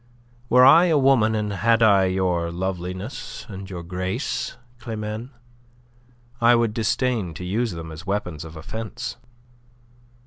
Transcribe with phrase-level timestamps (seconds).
[0.49, 5.29] Were I a woman and had I your loveliness and your grace, Climene,
[6.41, 9.17] I should disdain to use them as weapons of offence."